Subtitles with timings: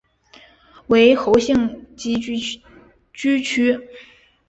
[0.87, 2.17] 为侯姓集
[3.13, 3.79] 居区。